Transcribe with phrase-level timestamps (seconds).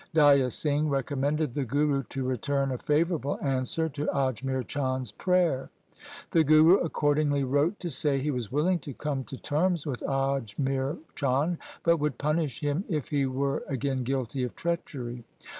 [0.15, 5.69] Daya Singh recommended the Guru to return a favourable answer to Ajmer Chand's prayer.
[6.31, 10.97] The Guru accordingly wrote to say he was willing to come to terms with Ajmer
[11.13, 15.23] Chand, but would punish him if he were again guilty of treachery.